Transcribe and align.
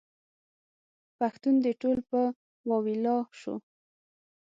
پښتون 1.19 1.55
دې 1.63 1.73
ټول 1.81 1.97
په 2.09 2.19
واویلا 2.69 3.17
شو. 3.39 3.55